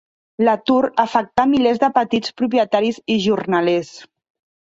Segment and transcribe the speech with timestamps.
[0.45, 3.93] L'atur afectà milers de petits propietaris i jornalers.